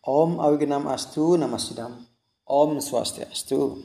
[0.00, 1.92] Om Awigenam Astu Namasidam.
[2.48, 3.84] Om Swastiastu.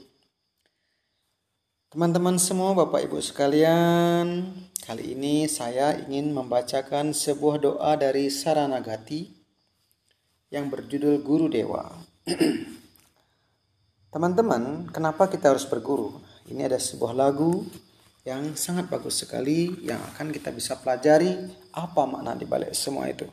[1.91, 4.47] Teman-teman semua, Bapak Ibu sekalian,
[4.79, 9.28] kali ini saya ingin membacakan sebuah doa dari Saranagati
[10.55, 11.83] yang berjudul Guru Dewa.
[14.16, 16.16] Teman-teman, kenapa kita harus berguru?
[16.47, 17.68] Ini ada sebuah lagu
[18.23, 21.36] yang sangat bagus sekali yang akan kita bisa pelajari
[21.75, 23.27] apa makna di balik semua itu.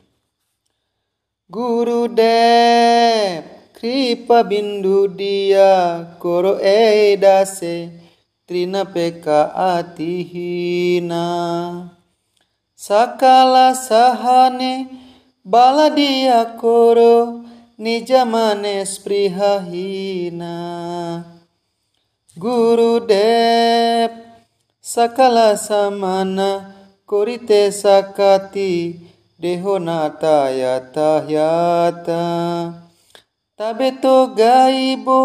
[1.51, 7.91] Guru Dep kripa bindu dia koro edase
[8.47, 11.27] trina peka atihina
[12.71, 14.87] sakala sahane
[15.43, 17.43] bala dia koro
[17.75, 20.55] nijamane sprihahina
[22.39, 24.15] Guru Dep
[24.79, 26.71] sakala samana
[27.03, 29.02] korite sakati
[29.43, 32.05] देहो नाता यातायात
[33.59, 35.19] तबे तो गाइबो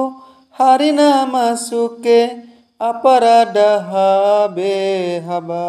[0.59, 2.49] हरि नाम सुके
[2.81, 4.75] अपराध हबे,
[5.27, 5.63] हबा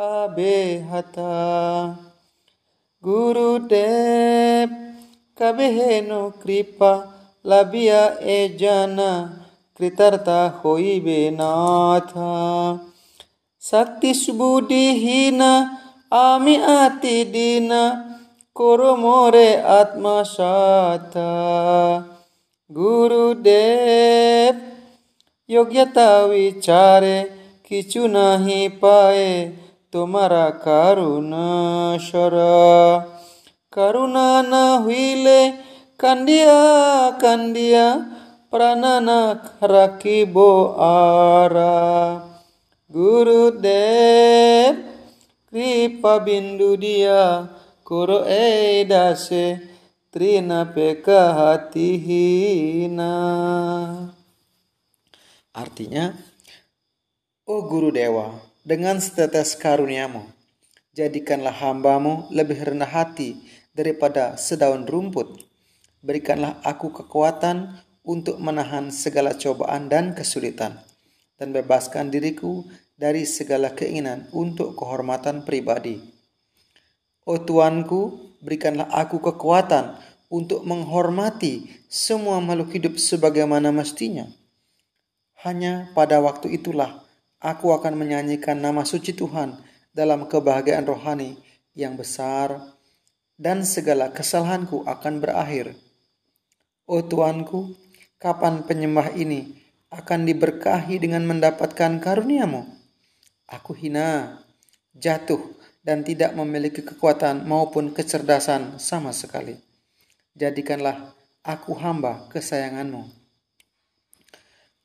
[0.00, 0.56] हबे
[0.90, 1.28] हता।
[3.04, 4.68] गुरुदेव
[5.38, 6.90] कबेनु कृपा,
[7.46, 8.96] लबिया ए जन,
[9.78, 12.12] कृतर्ता होइबे नाथ।
[13.60, 15.40] शक्ति सुबुद्धिहीन
[16.12, 17.70] আমি আতি দিন
[18.56, 21.14] করো মোরে আত্মসাত
[22.70, 24.54] গুরুদেব,
[25.48, 27.18] যোগ্যতা বিচারে
[27.64, 29.32] কিছু নাহি পায়ে,
[29.92, 31.50] তোমারা কারুণা
[31.98, 32.34] সর।
[33.72, 35.40] করুণা না হইলে
[35.98, 36.62] কান্দিয়া
[37.20, 37.86] কান্দিয়া
[38.50, 39.20] প্রাণনা
[39.62, 40.36] রাখিব
[40.78, 41.78] আরা।
[42.94, 44.74] গুরুদেব
[46.22, 47.48] bindu dia
[47.82, 49.58] kuro edase
[50.12, 53.14] trina peka hati hina.
[55.52, 56.12] Artinya,
[57.48, 60.24] Oh Guru Dewa, dengan setetes karuniamu,
[60.94, 63.40] jadikanlah hambamu lebih rendah hati
[63.74, 65.42] daripada sedaun rumput.
[66.00, 70.78] Berikanlah aku kekuatan untuk menahan segala cobaan dan kesulitan,
[71.42, 72.62] dan bebaskan diriku
[72.94, 75.98] dari segala keinginan untuk kehormatan pribadi.
[77.26, 79.98] Oh Tuanku, berikanlah aku kekuatan
[80.30, 84.30] untuk menghormati semua makhluk hidup sebagaimana mestinya.
[85.42, 87.02] Hanya pada waktu itulah
[87.42, 89.58] aku akan menyanyikan nama suci Tuhan
[89.90, 91.42] dalam kebahagiaan rohani
[91.74, 92.78] yang besar
[93.34, 95.74] dan segala kesalahanku akan berakhir.
[96.86, 97.74] Oh Tuanku,
[98.22, 99.61] kapan penyembah ini
[99.92, 102.64] akan diberkahi dengan mendapatkan karuniamu?
[103.44, 104.40] Aku hina,
[104.96, 105.52] jatuh,
[105.84, 109.60] dan tidak memiliki kekuatan maupun kecerdasan sama sekali.
[110.32, 111.12] Jadikanlah
[111.44, 113.04] aku hamba kesayanganmu.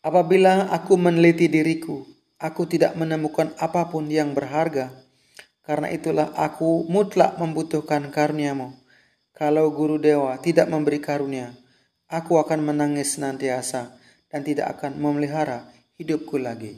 [0.03, 2.03] Apabila aku meneliti diriku,
[2.35, 4.91] aku tidak menemukan apa pun yang berharga.
[5.63, 8.75] Karena itulah aku mutlak membutuhkan karuniamu.
[9.31, 11.55] Kalau guru dewa tidak memberi karunia,
[12.11, 13.95] aku akan menangis senantiasa
[14.37, 15.65] dan tidak akan memelihara
[15.97, 16.77] hidupku lagi.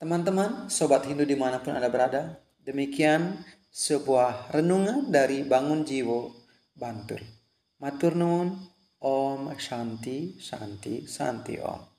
[0.00, 6.32] Teman-teman, sobat Hindu di mana pun Anda berada, demikian sebuah renungan dari Bangun Jiwo,
[6.72, 7.20] Bantul.
[7.76, 8.56] Matur nuwun,
[9.04, 11.95] Om Shanti, Shanti, Shanti Om.